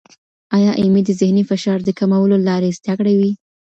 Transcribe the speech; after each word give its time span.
ایا 0.57 0.71
ایمي 0.81 1.01
د 1.05 1.09
ذهني 1.21 1.43
فشار 1.49 1.79
د 1.83 1.89
کمولو 1.99 2.37
لارې 2.47 2.69
زده 2.77 2.93
کړې 2.99 3.13
وې؟ 3.19 3.31